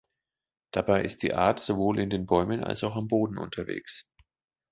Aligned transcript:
Dabei 0.71 1.03
ist 1.05 1.21
die 1.21 1.35
Art 1.35 1.59
sowohl 1.59 1.99
in 1.99 2.09
den 2.09 2.25
Bäumen 2.25 2.63
als 2.63 2.83
auch 2.83 2.95
am 2.95 3.07
Boden 3.07 3.37
unterwegs. 3.37 4.07